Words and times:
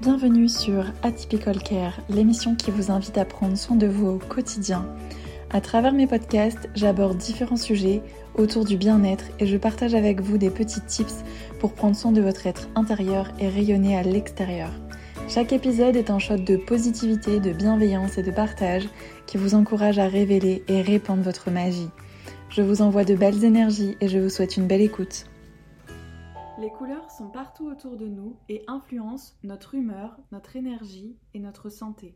Bienvenue 0.00 0.48
sur 0.48 0.86
Atypical 1.04 1.62
Care, 1.62 2.00
l'émission 2.10 2.56
qui 2.56 2.72
vous 2.72 2.90
invite 2.90 3.16
à 3.16 3.24
prendre 3.24 3.56
soin 3.56 3.76
de 3.76 3.86
vous 3.86 4.08
au 4.08 4.18
quotidien. 4.18 4.84
À 5.50 5.60
travers 5.60 5.92
mes 5.92 6.08
podcasts, 6.08 6.68
j'aborde 6.74 7.16
différents 7.16 7.56
sujets 7.56 8.02
autour 8.34 8.64
du 8.64 8.76
bien-être 8.76 9.26
et 9.38 9.46
je 9.46 9.56
partage 9.56 9.94
avec 9.94 10.20
vous 10.20 10.36
des 10.36 10.50
petits 10.50 10.80
tips 10.80 11.22
pour 11.60 11.74
prendre 11.74 11.94
soin 11.94 12.10
de 12.10 12.20
votre 12.20 12.48
être 12.48 12.68
intérieur 12.74 13.30
et 13.38 13.48
rayonner 13.48 13.96
à 13.96 14.02
l'extérieur. 14.02 14.70
Chaque 15.28 15.52
épisode 15.52 15.94
est 15.94 16.10
un 16.10 16.18
shot 16.18 16.38
de 16.38 16.56
positivité, 16.56 17.38
de 17.38 17.52
bienveillance 17.52 18.18
et 18.18 18.24
de 18.24 18.32
partage 18.32 18.88
qui 19.26 19.38
vous 19.38 19.54
encourage 19.54 20.00
à 20.00 20.08
révéler 20.08 20.64
et 20.66 20.82
répandre 20.82 21.22
votre 21.22 21.52
magie. 21.52 21.88
Je 22.50 22.62
vous 22.62 22.82
envoie 22.82 23.04
de 23.04 23.14
belles 23.14 23.44
énergies 23.44 23.96
et 24.00 24.08
je 24.08 24.18
vous 24.18 24.28
souhaite 24.28 24.56
une 24.56 24.66
belle 24.66 24.82
écoute. 24.82 25.26
Les 26.56 26.70
couleurs 26.70 27.10
sont 27.10 27.30
partout 27.30 27.66
autour 27.66 27.96
de 27.96 28.06
nous 28.06 28.36
et 28.48 28.62
influencent 28.68 29.34
notre 29.42 29.74
humeur, 29.74 30.20
notre 30.30 30.54
énergie 30.54 31.16
et 31.34 31.40
notre 31.40 31.68
santé. 31.68 32.14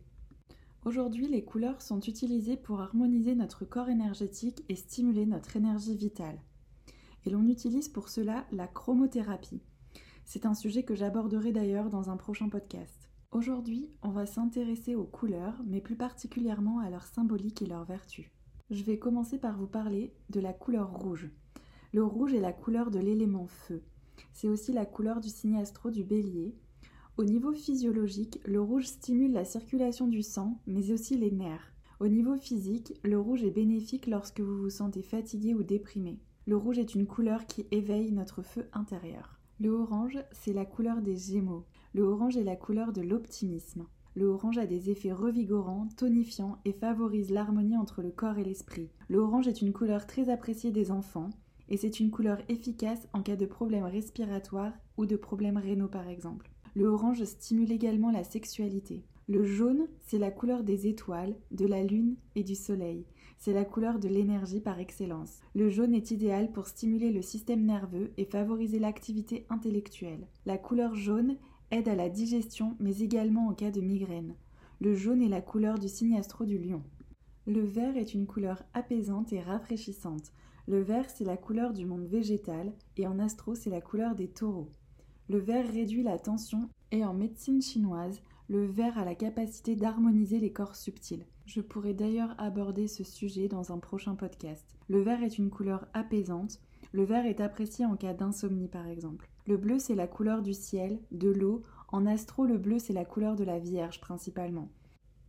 Aujourd'hui, 0.84 1.26
les 1.26 1.44
couleurs 1.44 1.82
sont 1.82 1.98
utilisées 2.00 2.56
pour 2.56 2.80
harmoniser 2.80 3.34
notre 3.34 3.64
corps 3.64 3.88
énergétique 3.88 4.64
et 4.68 4.76
stimuler 4.76 5.26
notre 5.26 5.56
énergie 5.56 5.96
vitale. 5.96 6.38
Et 7.26 7.30
l'on 7.30 7.48
utilise 7.48 7.88
pour 7.88 8.08
cela 8.08 8.46
la 8.52 8.68
chromothérapie. 8.68 9.60
C'est 10.24 10.46
un 10.46 10.54
sujet 10.54 10.84
que 10.84 10.94
j'aborderai 10.94 11.50
d'ailleurs 11.50 11.90
dans 11.90 12.08
un 12.08 12.16
prochain 12.16 12.48
podcast. 12.48 13.10
Aujourd'hui, 13.32 13.90
on 14.02 14.10
va 14.10 14.24
s'intéresser 14.24 14.94
aux 14.94 15.04
couleurs, 15.04 15.60
mais 15.66 15.80
plus 15.80 15.96
particulièrement 15.96 16.78
à 16.78 16.90
leur 16.90 17.06
symbolique 17.06 17.60
et 17.60 17.66
leurs 17.66 17.84
vertus. 17.84 18.30
Je 18.70 18.84
vais 18.84 19.00
commencer 19.00 19.38
par 19.38 19.58
vous 19.58 19.66
parler 19.66 20.14
de 20.30 20.38
la 20.38 20.52
couleur 20.52 20.92
rouge. 20.92 21.28
Le 21.92 22.04
rouge 22.04 22.34
est 22.34 22.40
la 22.40 22.52
couleur 22.52 22.92
de 22.92 23.00
l'élément 23.00 23.48
feu. 23.48 23.82
C'est 24.32 24.48
aussi 24.48 24.72
la 24.72 24.86
couleur 24.86 25.20
du 25.20 25.28
signe 25.28 25.58
astro 25.58 25.90
du 25.90 26.04
bélier. 26.04 26.54
Au 27.16 27.24
niveau 27.24 27.52
physiologique, 27.52 28.40
le 28.44 28.60
rouge 28.60 28.86
stimule 28.86 29.32
la 29.32 29.44
circulation 29.44 30.06
du 30.06 30.22
sang, 30.22 30.60
mais 30.66 30.92
aussi 30.92 31.16
les 31.16 31.30
nerfs. 31.30 31.72
Au 32.00 32.06
niveau 32.06 32.36
physique, 32.36 32.94
le 33.02 33.18
rouge 33.18 33.42
est 33.42 33.50
bénéfique 33.50 34.06
lorsque 34.06 34.40
vous 34.40 34.56
vous 34.56 34.70
sentez 34.70 35.02
fatigué 35.02 35.54
ou 35.54 35.64
déprimé. 35.64 36.20
Le 36.46 36.56
rouge 36.56 36.78
est 36.78 36.94
une 36.94 37.06
couleur 37.06 37.46
qui 37.46 37.66
éveille 37.72 38.12
notre 38.12 38.42
feu 38.42 38.68
intérieur. 38.72 39.40
Le 39.58 39.70
orange, 39.70 40.18
c'est 40.30 40.52
la 40.52 40.64
couleur 40.64 41.02
des 41.02 41.16
gémeaux. 41.16 41.66
Le 41.92 42.04
orange 42.04 42.36
est 42.36 42.44
la 42.44 42.54
couleur 42.54 42.92
de 42.92 43.02
l'optimisme. 43.02 43.86
Le 44.14 44.26
orange 44.26 44.58
a 44.58 44.66
des 44.66 44.90
effets 44.90 45.12
revigorants, 45.12 45.88
tonifiants 45.96 46.58
et 46.64 46.72
favorise 46.72 47.30
l'harmonie 47.30 47.76
entre 47.76 48.00
le 48.00 48.10
corps 48.10 48.38
et 48.38 48.44
l'esprit. 48.44 48.90
Le 49.08 49.18
orange 49.18 49.48
est 49.48 49.60
une 49.60 49.72
couleur 49.72 50.06
très 50.06 50.28
appréciée 50.28 50.70
des 50.70 50.92
enfants 50.92 51.30
et 51.68 51.76
c'est 51.76 52.00
une 52.00 52.10
couleur 52.10 52.38
efficace 52.48 53.08
en 53.12 53.22
cas 53.22 53.36
de 53.36 53.46
problèmes 53.46 53.84
respiratoires 53.84 54.72
ou 54.96 55.06
de 55.06 55.16
problèmes 55.16 55.58
rénaux 55.58 55.88
par 55.88 56.08
exemple. 56.08 56.50
Le 56.74 56.86
orange 56.86 57.24
stimule 57.24 57.72
également 57.72 58.10
la 58.10 58.24
sexualité. 58.24 59.04
Le 59.26 59.44
jaune, 59.44 59.88
c'est 60.06 60.18
la 60.18 60.30
couleur 60.30 60.62
des 60.64 60.86
étoiles, 60.86 61.36
de 61.50 61.66
la 61.66 61.82
lune 61.82 62.16
et 62.34 62.42
du 62.42 62.54
soleil. 62.54 63.04
C'est 63.36 63.52
la 63.52 63.64
couleur 63.64 63.98
de 63.98 64.08
l'énergie 64.08 64.60
par 64.60 64.80
excellence. 64.80 65.40
Le 65.54 65.68
jaune 65.68 65.94
est 65.94 66.10
idéal 66.10 66.50
pour 66.50 66.66
stimuler 66.66 67.12
le 67.12 67.22
système 67.22 67.64
nerveux 67.64 68.12
et 68.16 68.24
favoriser 68.24 68.78
l'activité 68.78 69.46
intellectuelle. 69.50 70.26
La 70.46 70.56
couleur 70.56 70.94
jaune 70.94 71.36
aide 71.70 71.88
à 71.88 71.94
la 71.94 72.08
digestion 72.08 72.74
mais 72.80 73.00
également 73.00 73.48
en 73.48 73.54
cas 73.54 73.70
de 73.70 73.80
migraine. 73.80 74.34
Le 74.80 74.94
jaune 74.94 75.22
est 75.22 75.28
la 75.28 75.42
couleur 75.42 75.78
du 75.78 75.88
signe 75.88 76.16
astro 76.16 76.44
du 76.44 76.56
lion. 76.56 76.82
Le 77.46 77.60
vert 77.60 77.96
est 77.96 78.14
une 78.14 78.26
couleur 78.26 78.62
apaisante 78.74 79.32
et 79.32 79.40
rafraîchissante. 79.40 80.32
Le 80.68 80.82
vert, 80.82 81.08
c'est 81.08 81.24
la 81.24 81.38
couleur 81.38 81.72
du 81.72 81.86
monde 81.86 82.04
végétal 82.04 82.74
et 82.98 83.06
en 83.06 83.18
astro, 83.18 83.54
c'est 83.54 83.70
la 83.70 83.80
couleur 83.80 84.14
des 84.14 84.28
taureaux. 84.28 84.68
Le 85.30 85.38
vert 85.38 85.66
réduit 85.66 86.02
la 86.02 86.18
tension 86.18 86.68
et 86.90 87.06
en 87.06 87.14
médecine 87.14 87.62
chinoise, 87.62 88.20
le 88.48 88.66
vert 88.66 88.98
a 88.98 89.06
la 89.06 89.14
capacité 89.14 89.76
d'harmoniser 89.76 90.38
les 90.38 90.52
corps 90.52 90.76
subtils. 90.76 91.24
Je 91.46 91.62
pourrais 91.62 91.94
d'ailleurs 91.94 92.34
aborder 92.36 92.86
ce 92.86 93.02
sujet 93.02 93.48
dans 93.48 93.72
un 93.72 93.78
prochain 93.78 94.14
podcast. 94.14 94.66
Le 94.88 95.00
vert 95.00 95.22
est 95.22 95.38
une 95.38 95.48
couleur 95.48 95.86
apaisante. 95.94 96.60
Le 96.92 97.04
vert 97.04 97.24
est 97.24 97.40
apprécié 97.40 97.86
en 97.86 97.96
cas 97.96 98.12
d'insomnie 98.12 98.68
par 98.68 98.86
exemple. 98.88 99.26
Le 99.46 99.56
bleu, 99.56 99.78
c'est 99.78 99.94
la 99.94 100.06
couleur 100.06 100.42
du 100.42 100.52
ciel, 100.52 101.00
de 101.12 101.30
l'eau. 101.30 101.62
En 101.88 102.04
astro, 102.04 102.44
le 102.44 102.58
bleu, 102.58 102.78
c'est 102.78 102.92
la 102.92 103.06
couleur 103.06 103.36
de 103.36 103.44
la 103.44 103.58
Vierge 103.58 104.02
principalement. 104.02 104.68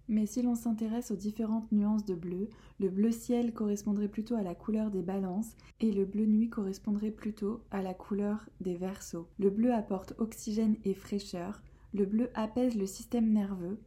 Mais 0.10 0.26
si 0.26 0.42
l'on 0.42 0.56
s'intéresse 0.56 1.12
aux 1.12 1.16
différentes 1.16 1.72
nuances 1.72 2.04
de 2.04 2.16
bleu, 2.16 2.50
le 2.80 2.90
bleu 2.90 3.12
ciel 3.12 3.54
correspondrait 3.54 4.08
plutôt 4.08 4.34
à 4.34 4.42
la 4.42 4.56
couleur 4.56 4.90
des 4.90 5.04
balances 5.04 5.56
et 5.80 5.92
le 5.92 6.04
bleu 6.04 6.26
nuit 6.26 6.50
correspondrait 6.50 7.12
plutôt 7.12 7.62
à 7.70 7.84
la 7.84 7.94
couleur 7.94 8.50
des 8.60 8.76
versos. 8.76 9.28
Le 9.38 9.52
bleu 9.52 9.72
apporte 9.72 10.16
oxygène 10.18 10.78
et 10.84 10.96
fraîcheur, 10.96 11.62
le 11.94 12.06
bleu 12.06 12.32
apaise 12.34 12.76
le 12.76 12.88
système 12.88 13.32
nerveux. 13.32 13.78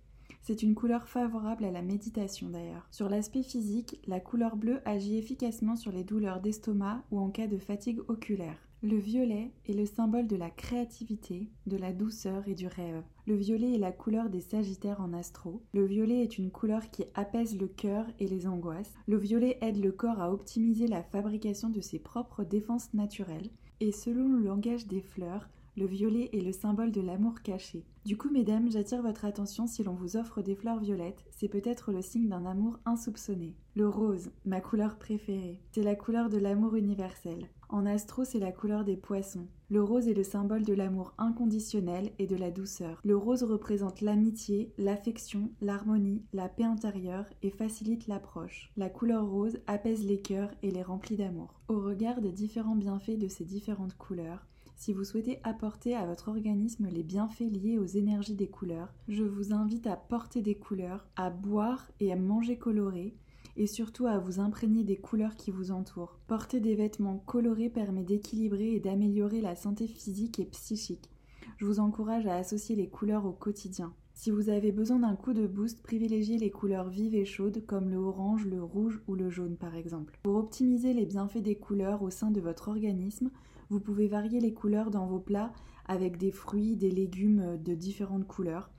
C'est 0.42 0.62
une 0.62 0.76
couleur 0.76 1.08
favorable 1.08 1.64
à 1.64 1.72
la 1.72 1.82
méditation 1.82 2.48
d'ailleurs. 2.48 2.86
Sur 2.92 3.08
l'aspect 3.08 3.42
physique, 3.42 4.00
la 4.06 4.20
couleur 4.20 4.56
bleue 4.56 4.80
agit 4.84 5.18
efficacement 5.18 5.74
sur 5.74 5.90
les 5.90 6.04
douleurs 6.04 6.40
d'estomac 6.40 7.02
ou 7.10 7.18
en 7.18 7.30
cas 7.30 7.48
de 7.48 7.58
fatigue 7.58 8.00
oculaire. 8.06 8.58
Le 8.84 8.96
violet 8.96 9.52
est 9.68 9.74
le 9.74 9.86
symbole 9.86 10.26
de 10.26 10.34
la 10.34 10.50
créativité, 10.50 11.48
de 11.68 11.76
la 11.76 11.92
douceur 11.92 12.48
et 12.48 12.56
du 12.56 12.66
rêve. 12.66 13.04
Le 13.28 13.36
violet 13.36 13.74
est 13.74 13.78
la 13.78 13.92
couleur 13.92 14.28
des 14.28 14.40
Sagittaires 14.40 15.00
en 15.00 15.12
astro. 15.12 15.62
Le 15.72 15.84
violet 15.84 16.24
est 16.24 16.36
une 16.36 16.50
couleur 16.50 16.90
qui 16.90 17.04
apaise 17.14 17.56
le 17.56 17.68
cœur 17.68 18.04
et 18.18 18.26
les 18.26 18.48
angoisses. 18.48 18.92
Le 19.06 19.18
violet 19.18 19.56
aide 19.60 19.76
le 19.76 19.92
corps 19.92 20.20
à 20.20 20.32
optimiser 20.32 20.88
la 20.88 21.04
fabrication 21.04 21.68
de 21.68 21.80
ses 21.80 22.00
propres 22.00 22.42
défenses 22.42 22.92
naturelles. 22.92 23.50
Et 23.78 23.92
selon 23.92 24.26
le 24.26 24.40
langage 24.40 24.88
des 24.88 25.00
fleurs, 25.00 25.48
le 25.76 25.86
violet 25.86 26.28
est 26.32 26.40
le 26.40 26.52
symbole 26.52 26.92
de 26.92 27.00
l'amour 27.00 27.42
caché. 27.42 27.84
Du 28.04 28.16
coup, 28.16 28.30
mesdames, 28.30 28.70
j'attire 28.70 29.00
votre 29.00 29.24
attention 29.24 29.66
si 29.66 29.82
l'on 29.82 29.94
vous 29.94 30.16
offre 30.16 30.42
des 30.42 30.54
fleurs 30.54 30.80
violettes, 30.80 31.24
c'est 31.30 31.48
peut-être 31.48 31.92
le 31.92 32.02
signe 32.02 32.28
d'un 32.28 32.44
amour 32.44 32.78
insoupçonné. 32.84 33.54
Le 33.74 33.88
rose, 33.88 34.30
ma 34.44 34.60
couleur 34.60 34.98
préférée, 34.98 35.60
c'est 35.72 35.82
la 35.82 35.94
couleur 35.94 36.28
de 36.28 36.36
l'amour 36.36 36.74
universel. 36.74 37.48
En 37.68 37.86
astro, 37.86 38.24
c'est 38.24 38.38
la 38.38 38.52
couleur 38.52 38.84
des 38.84 38.98
poissons. 38.98 39.46
Le 39.70 39.82
rose 39.82 40.08
est 40.08 40.14
le 40.14 40.24
symbole 40.24 40.64
de 40.64 40.74
l'amour 40.74 41.14
inconditionnel 41.16 42.12
et 42.18 42.26
de 42.26 42.36
la 42.36 42.50
douceur. 42.50 43.00
Le 43.02 43.16
rose 43.16 43.42
représente 43.44 44.02
l'amitié, 44.02 44.74
l'affection, 44.76 45.50
l'harmonie, 45.62 46.22
la 46.34 46.50
paix 46.50 46.64
intérieure 46.64 47.24
et 47.42 47.48
facilite 47.48 48.08
l'approche. 48.08 48.70
La 48.76 48.90
couleur 48.90 49.26
rose 49.26 49.58
apaise 49.66 50.04
les 50.04 50.20
cœurs 50.20 50.50
et 50.62 50.70
les 50.70 50.82
remplit 50.82 51.16
d'amour. 51.16 51.62
Au 51.68 51.80
regard 51.80 52.20
des 52.20 52.32
différents 52.32 52.76
bienfaits 52.76 53.16
de 53.16 53.28
ces 53.28 53.46
différentes 53.46 53.96
couleurs, 53.96 54.46
si 54.82 54.92
vous 54.92 55.04
souhaitez 55.04 55.38
apporter 55.44 55.94
à 55.94 56.06
votre 56.06 56.26
organisme 56.26 56.88
les 56.88 57.04
bienfaits 57.04 57.52
liés 57.52 57.78
aux 57.78 57.86
énergies 57.86 58.34
des 58.34 58.48
couleurs, 58.48 58.92
je 59.06 59.22
vous 59.22 59.52
invite 59.52 59.86
à 59.86 59.94
porter 59.94 60.42
des 60.42 60.56
couleurs, 60.56 61.06
à 61.14 61.30
boire 61.30 61.88
et 62.00 62.12
à 62.12 62.16
manger 62.16 62.58
coloré, 62.58 63.14
et 63.56 63.68
surtout 63.68 64.06
à 64.06 64.18
vous 64.18 64.40
imprégner 64.40 64.82
des 64.82 64.96
couleurs 64.96 65.36
qui 65.36 65.52
vous 65.52 65.70
entourent. 65.70 66.18
Porter 66.26 66.58
des 66.58 66.74
vêtements 66.74 67.22
colorés 67.26 67.68
permet 67.68 68.02
d'équilibrer 68.02 68.74
et 68.74 68.80
d'améliorer 68.80 69.40
la 69.40 69.54
santé 69.54 69.86
physique 69.86 70.40
et 70.40 70.46
psychique. 70.46 71.10
Je 71.58 71.64
vous 71.64 71.78
encourage 71.78 72.26
à 72.26 72.34
associer 72.34 72.74
les 72.74 72.88
couleurs 72.88 73.24
au 73.24 73.32
quotidien. 73.32 73.94
Si 74.14 74.32
vous 74.32 74.48
avez 74.48 74.72
besoin 74.72 74.98
d'un 74.98 75.14
coup 75.14 75.32
de 75.32 75.46
boost, 75.46 75.80
privilégiez 75.84 76.38
les 76.38 76.50
couleurs 76.50 76.88
vives 76.88 77.14
et 77.14 77.24
chaudes 77.24 77.64
comme 77.66 77.88
le 77.88 77.98
orange, 77.98 78.46
le 78.46 78.60
rouge 78.60 79.00
ou 79.06 79.14
le 79.14 79.30
jaune 79.30 79.56
par 79.56 79.76
exemple. 79.76 80.18
Pour 80.24 80.34
optimiser 80.34 80.92
les 80.92 81.06
bienfaits 81.06 81.38
des 81.38 81.54
couleurs 81.54 82.02
au 82.02 82.10
sein 82.10 82.32
de 82.32 82.40
votre 82.40 82.66
organisme, 82.66 83.30
vous 83.70 83.80
pouvez 83.80 84.08
varier 84.08 84.40
les 84.40 84.52
couleurs 84.52 84.90
dans 84.90 85.06
vos 85.06 85.20
plats 85.20 85.52
avec 85.86 86.16
des 86.16 86.30
fruits, 86.30 86.76
des 86.76 86.90
légumes 86.90 87.58
de 87.62 87.74
différentes 87.74 88.26
couleurs. 88.26 88.70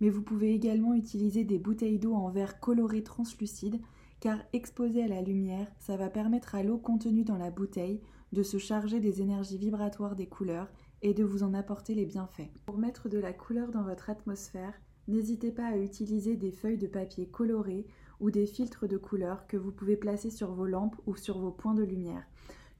Mais 0.00 0.10
vous 0.10 0.22
pouvez 0.22 0.52
également 0.54 0.94
utiliser 0.94 1.44
des 1.44 1.58
bouteilles 1.58 1.98
d'eau 1.98 2.14
en 2.14 2.28
verre 2.28 2.60
coloré 2.60 3.02
translucide 3.02 3.80
car 4.22 4.38
exposé 4.52 5.02
à 5.02 5.08
la 5.08 5.20
lumière, 5.20 5.66
ça 5.80 5.96
va 5.96 6.08
permettre 6.08 6.54
à 6.54 6.62
l'eau 6.62 6.78
contenue 6.78 7.24
dans 7.24 7.38
la 7.38 7.50
bouteille 7.50 8.00
de 8.32 8.44
se 8.44 8.56
charger 8.56 9.00
des 9.00 9.20
énergies 9.20 9.58
vibratoires 9.58 10.14
des 10.14 10.28
couleurs 10.28 10.68
et 11.02 11.12
de 11.12 11.24
vous 11.24 11.42
en 11.42 11.54
apporter 11.54 11.94
les 11.94 12.06
bienfaits. 12.06 12.48
Pour 12.64 12.78
mettre 12.78 13.08
de 13.08 13.18
la 13.18 13.32
couleur 13.32 13.72
dans 13.72 13.82
votre 13.82 14.10
atmosphère, 14.10 14.74
n'hésitez 15.08 15.50
pas 15.50 15.66
à 15.66 15.76
utiliser 15.76 16.36
des 16.36 16.52
feuilles 16.52 16.78
de 16.78 16.86
papier 16.86 17.26
colorées 17.26 17.84
ou 18.20 18.30
des 18.30 18.46
filtres 18.46 18.86
de 18.86 18.96
couleurs 18.96 19.48
que 19.48 19.56
vous 19.56 19.72
pouvez 19.72 19.96
placer 19.96 20.30
sur 20.30 20.52
vos 20.52 20.66
lampes 20.66 20.96
ou 21.06 21.16
sur 21.16 21.38
vos 21.38 21.50
points 21.50 21.74
de 21.74 21.82
lumière 21.82 22.24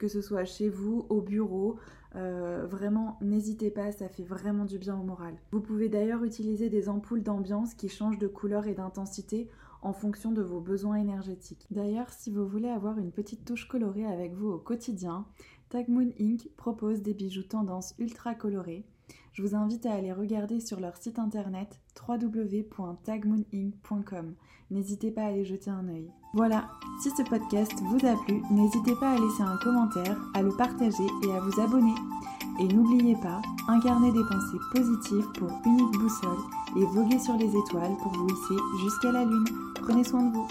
que 0.02 0.08
ce 0.08 0.20
soit 0.20 0.44
chez 0.44 0.68
vous, 0.68 1.06
au 1.10 1.20
bureau. 1.20 1.76
Euh, 2.16 2.66
vraiment, 2.68 3.18
n'hésitez 3.20 3.70
pas, 3.70 3.92
ça 3.92 4.08
fait 4.08 4.24
vraiment 4.24 4.64
du 4.64 4.76
bien 4.76 4.98
au 4.98 5.04
moral. 5.04 5.36
Vous 5.52 5.60
pouvez 5.60 5.88
d'ailleurs 5.88 6.24
utiliser 6.24 6.68
des 6.68 6.88
ampoules 6.88 7.22
d'ambiance 7.22 7.74
qui 7.74 7.88
changent 7.88 8.18
de 8.18 8.26
couleur 8.26 8.66
et 8.66 8.74
d'intensité 8.74 9.48
en 9.80 9.92
fonction 9.92 10.32
de 10.32 10.42
vos 10.42 10.58
besoins 10.58 10.96
énergétiques. 10.96 11.68
D'ailleurs, 11.70 12.10
si 12.10 12.32
vous 12.32 12.48
voulez 12.48 12.68
avoir 12.68 12.98
une 12.98 13.12
petite 13.12 13.44
touche 13.44 13.68
colorée 13.68 14.04
avec 14.04 14.34
vous 14.34 14.48
au 14.48 14.58
quotidien, 14.58 15.24
Tagmoon 15.68 16.10
Inc. 16.18 16.48
propose 16.56 17.00
des 17.00 17.14
bijoux 17.14 17.44
tendance 17.44 17.94
ultra 18.00 18.34
colorés. 18.34 18.84
Je 19.32 19.42
vous 19.42 19.54
invite 19.54 19.86
à 19.86 19.94
aller 19.94 20.12
regarder 20.12 20.60
sur 20.60 20.78
leur 20.78 20.96
site 20.96 21.18
internet 21.18 21.80
www.tagmooninc.com. 22.06 24.34
N'hésitez 24.70 25.10
pas 25.10 25.22
à 25.22 25.28
aller 25.28 25.44
jeter 25.44 25.70
un 25.70 25.88
œil. 25.88 26.10
Voilà, 26.34 26.70
si 27.00 27.10
ce 27.10 27.22
podcast 27.22 27.72
vous 27.82 28.06
a 28.06 28.16
plu, 28.24 28.42
n'hésitez 28.50 28.94
pas 28.96 29.12
à 29.12 29.18
laisser 29.18 29.42
un 29.42 29.56
commentaire, 29.58 30.18
à 30.34 30.42
le 30.42 30.50
partager 30.56 31.06
et 31.24 31.32
à 31.32 31.40
vous 31.40 31.60
abonner. 31.60 31.94
Et 32.58 32.68
n'oubliez 32.68 33.16
pas, 33.16 33.40
incarnez 33.68 34.12
des 34.12 34.24
pensées 34.24 34.58
positives 34.72 35.28
pour 35.38 35.50
unique 35.64 35.98
boussole 35.98 36.38
et 36.76 36.84
voguez 36.84 37.18
sur 37.18 37.36
les 37.36 37.56
étoiles 37.56 37.96
pour 38.02 38.12
vous 38.12 38.28
hisser 38.28 38.56
jusqu'à 38.82 39.12
la 39.12 39.24
lune. 39.24 39.46
Prenez 39.74 40.04
soin 40.04 40.24
de 40.24 40.34
vous. 40.34 40.46